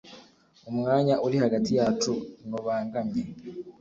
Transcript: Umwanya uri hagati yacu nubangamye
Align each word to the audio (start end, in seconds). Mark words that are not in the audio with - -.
Umwanya 0.71 1.15
uri 1.25 1.37
hagati 1.43 1.71
yacu 1.79 2.11
nubangamye 2.47 3.23